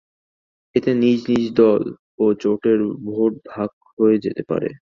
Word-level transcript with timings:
এতে 0.75 0.91
নিজ 0.93 1.19
নিজ 1.29 1.45
দল 1.55 1.83
ও 2.19 2.25
জোটের 2.41 2.79
ভোট 3.05 3.33
ভাগ 3.49 3.69
হয়ে 3.97 4.17
যেতে 4.25 4.43
পারে। 4.43 4.69